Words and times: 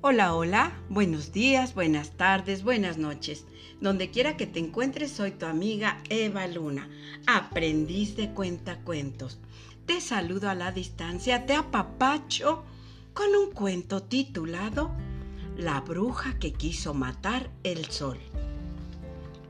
Hola, 0.00 0.36
hola, 0.36 0.78
buenos 0.88 1.32
días, 1.32 1.74
buenas 1.74 2.12
tardes, 2.12 2.62
buenas 2.62 2.98
noches. 2.98 3.46
Donde 3.80 4.12
quiera 4.12 4.36
que 4.36 4.46
te 4.46 4.60
encuentres, 4.60 5.10
soy 5.10 5.32
tu 5.32 5.44
amiga 5.44 6.00
Eva 6.08 6.46
Luna, 6.46 6.88
aprendiz 7.26 8.14
de 8.14 8.30
cuentacuentos. 8.30 9.40
Te 9.86 10.00
saludo 10.00 10.50
a 10.50 10.54
la 10.54 10.70
distancia, 10.70 11.46
te 11.46 11.54
apapacho 11.54 12.62
con 13.12 13.34
un 13.34 13.50
cuento 13.50 14.00
titulado 14.00 14.92
La 15.56 15.80
bruja 15.80 16.38
que 16.38 16.52
quiso 16.52 16.94
matar 16.94 17.50
el 17.64 17.86
sol. 17.86 18.20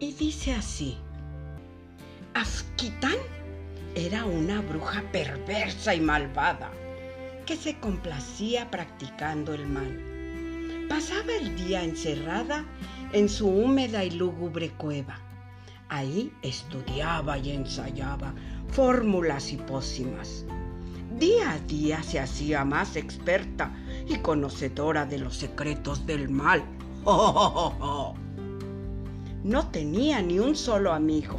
Y 0.01 0.15
dice 0.15 0.55
así: 0.55 0.97
Afkitán 2.33 3.19
era 3.95 4.25
una 4.25 4.63
bruja 4.63 5.05
perversa 5.13 5.95
y 5.95 6.01
malvada 6.01 6.73
que 7.45 7.55
se 7.55 7.79
complacía 7.79 8.71
practicando 8.71 9.53
el 9.53 9.67
mal 9.67 10.08
Pasaba 10.89 11.33
el 11.39 11.55
día 11.57 11.85
encerrada 11.85 12.65
en 13.13 13.29
su 13.29 13.47
húmeda 13.47 14.05
y 14.05 14.11
lúgubre 14.11 14.71
cueva. 14.71 15.19
Ahí 15.89 16.33
estudiaba 16.43 17.39
y 17.39 17.53
ensayaba 17.53 18.35
fórmulas 18.69 19.53
y 19.53 19.57
pócimas. 19.57 20.45
Día 21.19 21.53
a 21.53 21.59
día 21.61 22.03
se 22.03 22.21
hacía 22.21 22.65
más 22.65 22.97
experta 22.97 23.73
y 24.07 24.17
conocedora 24.19 25.05
de 25.05 25.19
los 25.19 25.37
secretos 25.37 26.07
del 26.07 26.29
mal. 26.29 26.63
No 29.45 29.69
tenía 29.71 30.23
ni 30.23 30.39
un 30.39 30.57
solo 30.57 30.93
amigo 30.93 31.39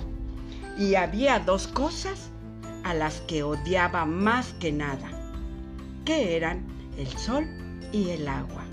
y 0.78 0.96
había 0.96 1.40
dos 1.40 1.68
cosas 1.68 2.30
a 2.84 2.94
las 2.94 3.22
que 3.22 3.44
odiaba 3.44 4.06
más 4.06 4.54
que 4.54 4.72
nada, 4.72 5.10
que 6.06 6.36
eran 6.36 6.66
el 6.98 7.08
sol 7.18 7.46
y 7.92 8.10
el 8.10 8.28
agua. 8.28 8.69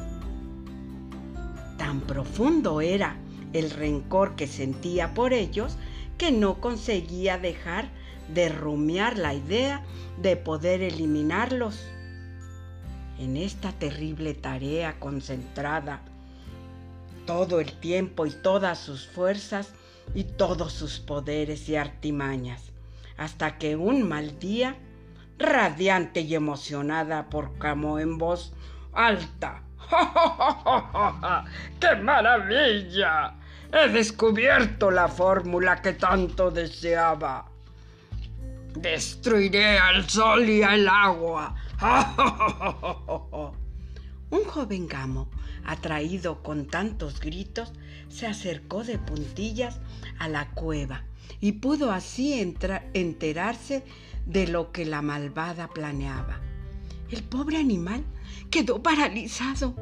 Tan 1.87 2.01
profundo 2.01 2.81
era 2.81 3.17
el 3.53 3.71
rencor 3.71 4.35
que 4.35 4.49
sentía 4.49 5.15
por 5.15 5.33
ellos 5.33 5.77
que 6.19 6.33
no 6.33 6.61
conseguía 6.61 7.39
dejar 7.39 7.91
de 8.35 8.49
rumiar 8.49 9.17
la 9.17 9.35
idea 9.35 9.85
de 10.21 10.37
poder 10.37 10.83
eliminarlos. 10.83 11.81
En 13.21 13.37
esta 13.37 13.71
terrible 13.71 14.35
tarea 14.35 14.99
concentrada, 14.99 16.03
todo 17.25 17.61
el 17.61 17.73
tiempo 17.75 18.27
y 18.27 18.33
todas 18.33 18.81
sus 18.81 19.07
fuerzas 19.07 19.71
y 20.13 20.25
todos 20.25 20.73
sus 20.73 20.99
poderes 20.99 21.69
y 21.69 21.77
artimañas, 21.77 22.73
hasta 23.17 23.59
que 23.59 23.77
un 23.77 24.09
mal 24.09 24.41
día, 24.41 24.75
radiante 25.39 26.23
y 26.23 26.35
emocionada 26.35 27.31
por 27.31 27.57
Camo 27.59 28.01
en 28.01 28.19
voz 28.19 28.53
alta, 28.93 29.63
¡Qué 31.81 31.97
maravilla! 31.97 33.35
He 33.73 33.89
descubierto 33.89 34.91
la 34.91 35.09
fórmula 35.09 35.83
que 35.83 35.93
tanto 35.95 36.51
deseaba. 36.51 37.47
Destruiré 38.75 39.79
al 39.79 40.09
sol 40.09 40.49
y 40.49 40.63
al 40.63 40.89
agua. 40.89 41.55
Un 44.31 44.45
joven 44.45 44.87
gamo, 44.89 45.31
atraído 45.65 46.43
con 46.43 46.67
tantos 46.67 47.21
gritos, 47.21 47.73
se 48.09 48.27
acercó 48.27 48.83
de 48.85 48.99
puntillas 48.99 49.79
a 50.19 50.29
la 50.29 50.51
cueva 50.51 51.05
y 51.41 51.53
pudo 51.53 51.93
así 51.93 52.41
enterarse 52.95 53.85
de 54.27 54.49
lo 54.49 54.73
que 54.73 54.85
la 54.85 55.03
malvada 55.03 55.69
planeaba. 55.69 56.41
El 57.11 57.23
pobre 57.23 57.59
animal 57.59 58.05
quedó 58.51 58.83
paralizado. 58.83 59.77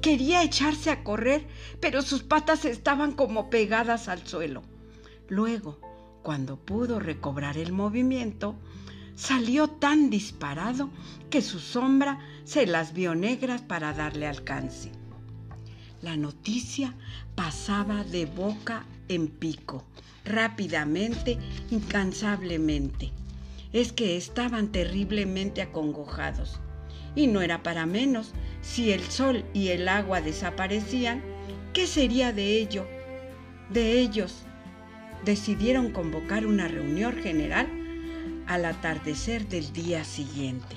Quería 0.00 0.42
echarse 0.42 0.90
a 0.90 1.02
correr, 1.02 1.46
pero 1.80 2.02
sus 2.02 2.22
patas 2.22 2.64
estaban 2.64 3.12
como 3.12 3.48
pegadas 3.48 4.08
al 4.08 4.26
suelo. 4.26 4.62
Luego, 5.28 5.80
cuando 6.22 6.56
pudo 6.56 7.00
recobrar 7.00 7.56
el 7.56 7.72
movimiento, 7.72 8.56
salió 9.14 9.68
tan 9.68 10.10
disparado 10.10 10.90
que 11.30 11.40
su 11.40 11.58
sombra 11.58 12.20
se 12.44 12.66
las 12.66 12.92
vio 12.92 13.14
negras 13.14 13.62
para 13.62 13.92
darle 13.92 14.26
alcance. 14.26 14.92
La 16.02 16.16
noticia 16.16 16.94
pasaba 17.34 18.04
de 18.04 18.26
boca 18.26 18.84
en 19.08 19.28
pico, 19.28 19.84
rápidamente, 20.24 21.38
incansablemente. 21.70 23.12
Es 23.72 23.92
que 23.92 24.16
estaban 24.16 24.70
terriblemente 24.72 25.62
acongojados. 25.62 26.60
Y 27.16 27.26
no 27.26 27.42
era 27.42 27.64
para 27.64 27.86
menos, 27.86 28.32
si 28.62 28.92
el 28.92 29.02
sol 29.02 29.44
y 29.52 29.68
el 29.68 29.88
agua 29.88 30.20
desaparecían, 30.20 31.22
¿qué 31.72 31.88
sería 31.88 32.32
de 32.32 32.60
ello? 32.60 32.86
De 33.70 33.98
ellos. 33.98 34.44
Decidieron 35.24 35.90
convocar 35.90 36.46
una 36.46 36.68
reunión 36.68 37.14
general 37.16 37.66
al 38.46 38.64
atardecer 38.64 39.48
del 39.48 39.72
día 39.72 40.04
siguiente. 40.04 40.76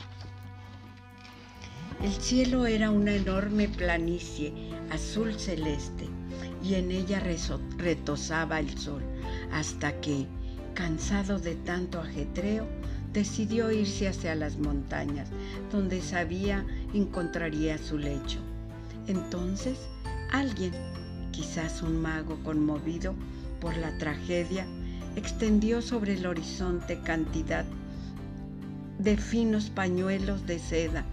El 2.02 2.14
cielo 2.14 2.66
era 2.66 2.90
una 2.90 3.14
enorme 3.14 3.68
planicie 3.68 4.54
azul 4.90 5.38
celeste 5.38 6.08
y 6.64 6.76
en 6.76 6.92
ella 6.92 7.22
retosaba 7.78 8.60
el 8.60 8.78
sol 8.78 9.04
hasta 9.52 10.00
que, 10.00 10.26
cansado 10.74 11.40
de 11.40 11.56
tanto 11.56 12.00
ajetreo, 12.00 12.68
decidió 13.14 13.72
irse 13.72 14.08
hacia 14.08 14.36
las 14.36 14.58
montañas, 14.58 15.30
donde 15.72 16.02
sabía 16.02 16.66
encontraría 16.94 17.78
su 17.78 17.98
lecho. 17.98 18.40
Entonces, 19.08 19.80
alguien, 20.32 20.74
quizás 21.32 21.82
un 21.82 22.02
mago 22.02 22.38
conmovido 22.44 23.16
por 23.60 23.76
la 23.78 23.98
tragedia, 23.98 24.68
extendió 25.16 25.82
sobre 25.82 26.14
el 26.14 26.26
horizonte 26.26 27.02
cantidad 27.02 27.66
de 29.00 29.18
finos 29.18 29.70
pañuelos 29.70 30.46
de 30.46 30.60
seda 30.60 31.06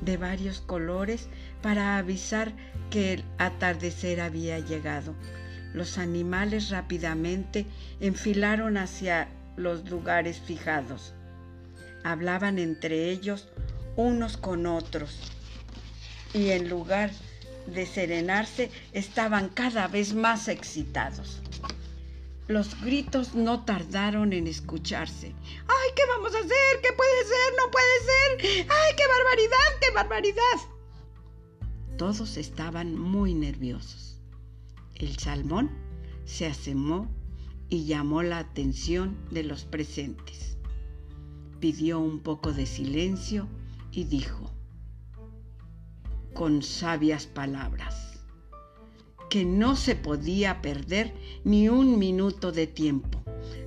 de 0.00 0.16
varios 0.18 0.60
colores 0.60 1.28
para 1.62 1.96
avisar 1.96 2.52
que 2.90 3.14
el 3.14 3.24
atardecer 3.38 4.20
había 4.20 4.58
llegado. 4.58 5.14
Los 5.72 5.98
animales 5.98 6.68
rápidamente 6.68 7.66
enfilaron 8.00 8.76
hacia 8.76 9.28
los 9.56 9.88
lugares 9.88 10.40
fijados 10.40 11.14
hablaban 12.04 12.58
entre 12.58 13.10
ellos 13.10 13.48
unos 13.96 14.36
con 14.36 14.66
otros 14.66 15.18
y 16.32 16.50
en 16.50 16.68
lugar 16.68 17.10
de 17.66 17.86
serenarse 17.86 18.70
estaban 18.92 19.48
cada 19.48 19.88
vez 19.88 20.14
más 20.14 20.46
excitados. 20.48 21.40
Los 22.46 22.78
gritos 22.82 23.34
no 23.34 23.64
tardaron 23.64 24.34
en 24.34 24.46
escucharse. 24.46 25.28
¡Ay, 25.28 25.90
qué 25.96 26.02
vamos 26.08 26.34
a 26.34 26.38
hacer! 26.38 26.80
¿Qué 26.82 26.92
puede 26.92 27.24
ser? 27.24 27.54
¡No 27.56 27.70
puede 27.70 28.00
ser! 28.04 28.36
¡Ay, 28.70 28.92
qué 28.96 29.04
barbaridad! 29.08 29.78
¡Qué 29.80 29.90
barbaridad! 29.94 30.58
Todos 31.96 32.36
estaban 32.36 32.98
muy 32.98 33.32
nerviosos. 33.32 34.20
El 34.94 35.16
salmón 35.18 35.70
se 36.26 36.44
asemó 36.46 37.08
y 37.70 37.86
llamó 37.86 38.22
la 38.22 38.36
atención 38.38 39.16
de 39.30 39.44
los 39.44 39.64
presentes 39.64 40.53
pidió 41.64 41.98
un 41.98 42.20
poco 42.20 42.52
de 42.52 42.66
silencio 42.66 43.48
y 43.90 44.04
dijo, 44.04 44.50
con 46.34 46.62
sabias 46.62 47.24
palabras, 47.24 48.20
que 49.30 49.46
no 49.46 49.74
se 49.74 49.96
podía 49.96 50.60
perder 50.60 51.14
ni 51.42 51.70
un 51.70 51.98
minuto 51.98 52.52
de 52.52 52.66
tiempo. 52.66 53.22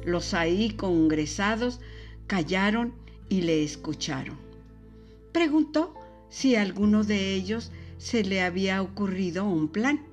Los 0.06 0.36
ahí 0.36 0.70
congresados 0.76 1.80
callaron 2.28 2.94
y 3.30 3.42
le 3.42 3.64
escucharon. 3.64 4.38
Preguntó 5.32 5.96
si 6.30 6.54
a 6.54 6.62
alguno 6.62 7.04
de 7.04 7.34
ellos 7.34 7.72
se 7.98 8.24
le 8.24 8.44
había 8.44 8.80
ocurrido 8.84 9.44
un 9.44 9.70
plan. 9.70 10.06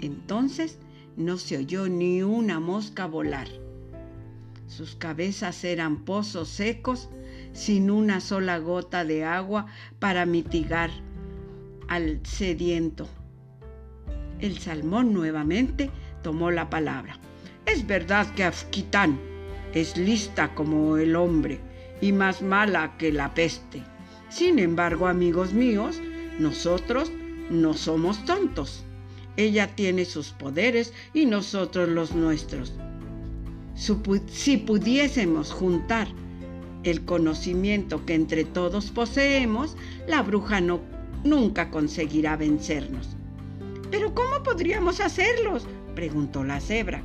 Entonces 0.00 0.78
no 1.16 1.36
se 1.36 1.56
oyó 1.56 1.88
ni 1.88 2.22
una 2.22 2.60
mosca 2.60 3.06
volar. 3.06 3.48
Sus 4.68 4.96
cabezas 4.96 5.64
eran 5.64 6.04
pozos 6.04 6.48
secos 6.48 7.08
sin 7.52 7.90
una 7.90 8.20
sola 8.20 8.58
gota 8.58 9.04
de 9.04 9.24
agua 9.24 9.66
para 9.98 10.26
mitigar 10.26 10.90
al 11.88 12.20
sediento. 12.22 13.08
El 14.40 14.58
salmón 14.58 15.14
nuevamente 15.14 15.90
tomó 16.22 16.50
la 16.50 16.68
palabra. 16.68 17.18
Es 17.64 17.86
verdad 17.86 18.32
que 18.34 18.44
Afkitán 18.44 19.18
es 19.72 19.96
lista 19.96 20.54
como 20.54 20.98
el 20.98 21.16
hombre 21.16 21.60
y 22.02 22.12
más 22.12 22.42
mala 22.42 22.96
que 22.98 23.10
la 23.10 23.32
peste. 23.32 23.82
Sin 24.28 24.58
embargo, 24.58 25.06
amigos 25.06 25.54
míos, 25.54 25.98
nosotros 26.38 27.10
no 27.50 27.72
somos 27.72 28.22
tontos. 28.26 28.84
Ella 29.38 29.74
tiene 29.74 30.04
sus 30.04 30.30
poderes 30.30 30.92
y 31.14 31.24
nosotros 31.24 31.88
los 31.88 32.14
nuestros. 32.14 32.74
Si 33.78 34.56
pudiésemos 34.56 35.52
juntar 35.52 36.08
el 36.82 37.04
conocimiento 37.04 38.04
que 38.04 38.14
entre 38.14 38.44
todos 38.44 38.90
poseemos, 38.90 39.76
la 40.08 40.20
bruja 40.22 40.60
no 40.60 40.80
nunca 41.22 41.70
conseguirá 41.70 42.36
vencernos. 42.36 43.16
¿Pero 43.90 44.14
cómo 44.14 44.42
podríamos 44.42 45.00
hacerlos? 45.00 45.66
preguntó 45.94 46.42
la 46.42 46.60
cebra, 46.60 47.02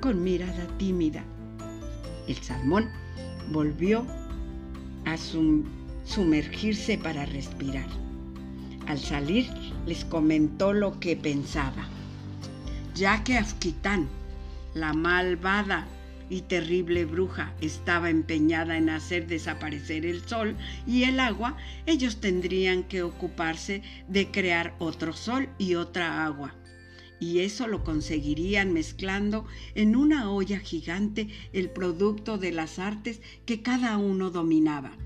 con 0.00 0.22
mirada 0.22 0.66
tímida. 0.76 1.24
El 2.28 2.36
salmón 2.36 2.90
volvió 3.50 4.06
a 5.06 5.16
sumergirse 6.04 6.98
para 6.98 7.24
respirar. 7.24 7.88
Al 8.86 8.98
salir 8.98 9.48
les 9.86 10.04
comentó 10.04 10.74
lo 10.74 11.00
que 11.00 11.16
pensaba, 11.16 11.88
ya 12.94 13.24
que 13.24 13.38
Afquitán, 13.38 14.08
la 14.74 14.92
malvada 14.92 15.86
y 16.28 16.42
terrible 16.42 17.04
bruja 17.04 17.54
estaba 17.60 18.10
empeñada 18.10 18.76
en 18.76 18.90
hacer 18.90 19.26
desaparecer 19.26 20.06
el 20.06 20.26
sol 20.26 20.56
y 20.86 21.04
el 21.04 21.20
agua, 21.20 21.56
ellos 21.86 22.20
tendrían 22.20 22.84
que 22.84 23.02
ocuparse 23.02 23.82
de 24.08 24.30
crear 24.30 24.74
otro 24.78 25.12
sol 25.12 25.48
y 25.58 25.74
otra 25.74 26.24
agua. 26.24 26.54
Y 27.20 27.40
eso 27.40 27.68
lo 27.68 27.84
conseguirían 27.84 28.72
mezclando 28.72 29.46
en 29.76 29.94
una 29.94 30.30
olla 30.30 30.58
gigante 30.58 31.28
el 31.52 31.70
producto 31.70 32.36
de 32.36 32.50
las 32.50 32.80
artes 32.80 33.20
que 33.46 33.62
cada 33.62 33.96
uno 33.96 34.30
dominaba. 34.30 34.96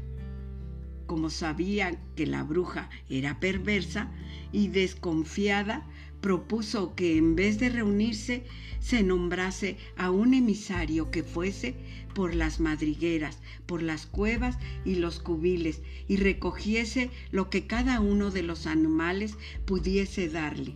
Como 1.06 1.28
sabían 1.28 1.98
que 2.16 2.26
la 2.26 2.42
bruja 2.42 2.88
era 3.10 3.38
perversa 3.38 4.10
y 4.50 4.69
desconfiada, 4.69 5.86
propuso 6.20 6.94
que 6.94 7.16
en 7.16 7.36
vez 7.36 7.58
de 7.58 7.68
reunirse 7.68 8.44
se 8.80 9.02
nombrase 9.02 9.76
a 9.96 10.10
un 10.10 10.34
emisario 10.34 11.10
que 11.10 11.22
fuese 11.22 11.74
por 12.14 12.34
las 12.34 12.60
madrigueras, 12.60 13.40
por 13.66 13.82
las 13.82 14.06
cuevas 14.06 14.58
y 14.84 14.96
los 14.96 15.20
cubiles 15.20 15.82
y 16.08 16.16
recogiese 16.16 17.10
lo 17.30 17.50
que 17.50 17.66
cada 17.66 18.00
uno 18.00 18.30
de 18.30 18.42
los 18.42 18.66
animales 18.66 19.36
pudiese 19.64 20.28
darle. 20.28 20.74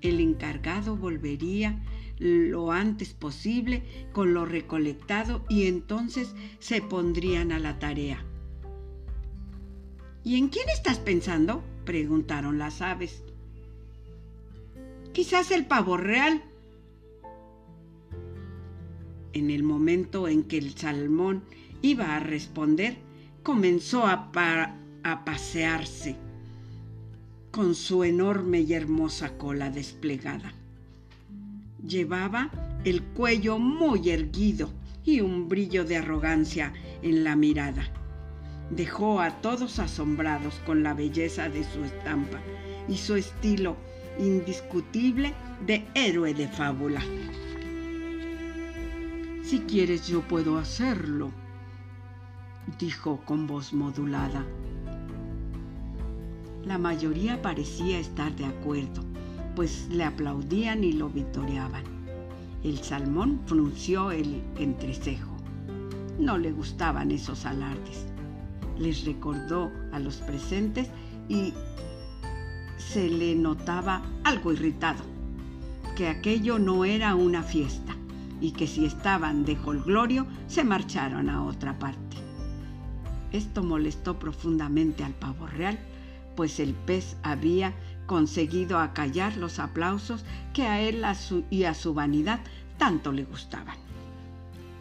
El 0.00 0.20
encargado 0.20 0.96
volvería 0.96 1.82
lo 2.18 2.72
antes 2.72 3.12
posible 3.14 3.82
con 4.12 4.34
lo 4.34 4.44
recolectado 4.44 5.44
y 5.48 5.66
entonces 5.66 6.34
se 6.60 6.80
pondrían 6.80 7.52
a 7.52 7.58
la 7.58 7.78
tarea. 7.78 8.24
¿Y 10.22 10.36
en 10.36 10.48
quién 10.48 10.68
estás 10.68 10.98
pensando? 10.98 11.62
preguntaron 11.84 12.58
las 12.58 12.80
aves. 12.80 13.22
Quizás 15.14 15.52
el 15.52 15.64
pavo 15.64 15.96
real. 15.96 16.42
En 19.32 19.48
el 19.52 19.62
momento 19.62 20.26
en 20.26 20.42
que 20.42 20.58
el 20.58 20.76
salmón 20.76 21.44
iba 21.82 22.16
a 22.16 22.18
responder, 22.18 22.96
comenzó 23.44 24.06
a, 24.08 24.32
a 25.04 25.24
pasearse 25.24 26.16
con 27.52 27.76
su 27.76 28.02
enorme 28.02 28.62
y 28.62 28.74
hermosa 28.74 29.38
cola 29.38 29.70
desplegada. 29.70 30.52
Llevaba 31.86 32.50
el 32.84 33.00
cuello 33.00 33.60
muy 33.60 34.10
erguido 34.10 34.72
y 35.04 35.20
un 35.20 35.48
brillo 35.48 35.84
de 35.84 35.98
arrogancia 35.98 36.72
en 37.02 37.22
la 37.22 37.36
mirada. 37.36 37.88
Dejó 38.68 39.20
a 39.20 39.40
todos 39.40 39.78
asombrados 39.78 40.56
con 40.66 40.82
la 40.82 40.92
belleza 40.92 41.48
de 41.48 41.62
su 41.62 41.84
estampa 41.84 42.40
y 42.88 42.96
su 42.96 43.14
estilo 43.14 43.76
indiscutible 44.18 45.34
de 45.66 45.86
héroe 45.94 46.34
de 46.34 46.48
fábula. 46.48 47.02
Si 49.42 49.60
quieres 49.60 50.06
yo 50.06 50.22
puedo 50.22 50.58
hacerlo, 50.58 51.30
dijo 52.78 53.20
con 53.24 53.46
voz 53.46 53.72
modulada. 53.72 54.44
La 56.64 56.78
mayoría 56.78 57.42
parecía 57.42 57.98
estar 57.98 58.34
de 58.36 58.46
acuerdo, 58.46 59.04
pues 59.54 59.86
le 59.90 60.04
aplaudían 60.04 60.82
y 60.82 60.92
lo 60.92 61.10
vitoreaban. 61.10 61.84
El 62.62 62.78
salmón 62.78 63.40
frunció 63.44 64.10
el 64.10 64.42
entrecejo. 64.58 65.36
No 66.18 66.38
le 66.38 66.52
gustaban 66.52 67.10
esos 67.10 67.44
alardes. 67.44 68.06
Les 68.78 69.04
recordó 69.04 69.70
a 69.92 69.98
los 69.98 70.16
presentes 70.16 70.88
y 71.28 71.52
se 72.88 73.08
le 73.08 73.34
notaba 73.34 74.02
algo 74.24 74.52
irritado, 74.52 75.02
que 75.96 76.08
aquello 76.08 76.58
no 76.58 76.84
era 76.84 77.14
una 77.14 77.42
fiesta 77.42 77.96
y 78.40 78.52
que 78.52 78.66
si 78.66 78.84
estaban 78.84 79.44
de 79.44 79.56
holglorio 79.64 80.26
se 80.46 80.64
marcharon 80.64 81.30
a 81.30 81.44
otra 81.44 81.78
parte. 81.78 82.16
Esto 83.32 83.62
molestó 83.62 84.18
profundamente 84.18 85.02
al 85.02 85.14
pavo 85.14 85.46
real, 85.46 85.78
pues 86.36 86.60
el 86.60 86.74
pez 86.74 87.16
había 87.22 87.74
conseguido 88.06 88.78
acallar 88.78 89.36
los 89.36 89.58
aplausos 89.58 90.24
que 90.52 90.64
a 90.64 90.80
él 90.80 91.04
y 91.50 91.64
a 91.64 91.74
su 91.74 91.94
vanidad 91.94 92.40
tanto 92.78 93.12
le 93.12 93.24
gustaban. 93.24 93.76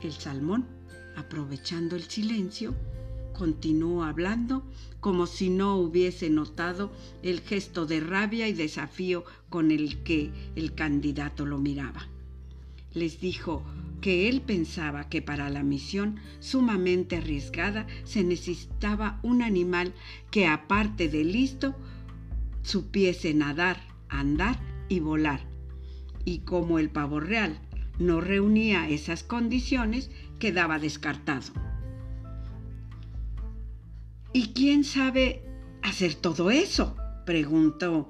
El 0.02 0.12
salmón, 0.12 0.66
aprovechando 1.16 1.96
el 1.96 2.04
silencio, 2.04 2.76
continuó 3.34 4.04
hablando 4.04 4.64
como 5.00 5.26
si 5.28 5.50
no 5.50 5.76
hubiese 5.76 6.30
notado 6.30 6.92
el 7.24 7.42
gesto 7.42 7.86
de 7.86 8.00
rabia 8.00 8.48
y 8.48 8.54
desafío 8.54 9.26
con 9.50 9.72
el 9.72 10.02
que 10.04 10.32
el 10.56 10.74
candidato 10.74 11.46
lo 11.46 11.58
miraba. 11.58 12.08
Les 12.94 13.20
dijo 13.20 13.64
que 14.02 14.30
él 14.30 14.42
pensaba 14.42 15.10
que 15.10 15.22
para 15.22 15.50
la 15.50 15.64
misión 15.64 16.20
sumamente 16.40 17.18
arriesgada 17.18 17.88
se 18.04 18.24
necesitaba 18.24 19.20
un 19.24 19.42
animal 19.42 19.94
que 20.30 20.48
aparte 20.48 21.10
de 21.10 21.24
listo 21.24 21.76
supiese 22.62 23.34
nadar, 23.34 23.82
andar 24.10 24.60
y 24.90 25.00
volar. 25.00 25.42
Y 26.26 26.40
como 26.40 26.80
el 26.80 26.90
pavo 26.90 27.20
real 27.20 27.60
no 28.00 28.22
reunía 28.22 28.90
esas 28.90 29.24
condiciones, 29.24 30.12
quedaba 30.40 30.80
descartado. 30.80 31.54
¿Y 34.34 34.48
quién 34.54 34.84
sabe 34.84 35.44
hacer 35.84 36.16
todo 36.16 36.50
eso? 36.50 36.96
preguntó 37.24 38.10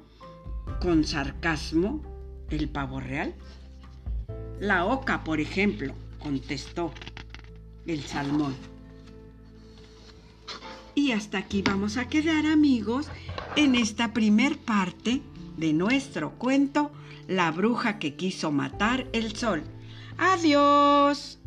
con 0.82 1.04
sarcasmo 1.04 2.02
el 2.50 2.70
pavo 2.70 3.02
real. 3.02 3.36
La 4.60 4.86
oca, 4.86 5.26
por 5.26 5.42
ejemplo, 5.42 5.94
contestó 6.20 6.94
el 7.86 8.04
salmón. 8.04 8.56
Y 10.96 11.12
hasta 11.12 11.40
aquí 11.40 11.62
vamos 11.62 11.98
a 11.98 12.08
quedar 12.08 12.46
amigos 12.46 13.08
en 13.58 13.76
esta 13.76 14.14
primer 14.14 14.58
parte 14.58 15.22
de 15.58 15.74
nuestro 15.74 16.32
cuento 16.40 16.92
La 17.28 17.52
bruja 17.52 18.00
que 18.00 18.16
quiso 18.16 18.52
matar 18.52 19.08
el 19.12 19.36
sol. 19.36 19.64
Adiós. 20.18 21.40